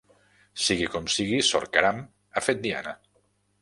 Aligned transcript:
Sigui 0.67 0.87
com 0.95 1.11
sigui, 1.17 1.43
sor 1.51 1.69
Caram 1.79 2.03
ha 2.07 2.47
fet 2.51 2.69
diana. 2.69 3.01